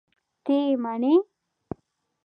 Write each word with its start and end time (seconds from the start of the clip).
ته 0.43 0.51
یې 0.63 0.75
منې؟! 0.83 1.13